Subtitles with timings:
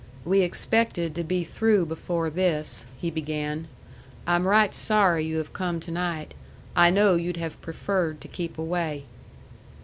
[0.25, 3.67] "We expected to be through before this," he began.
[4.25, 6.33] "I'm right sorry you have come to night.
[6.75, 9.03] I know you'd have preferred to keep away."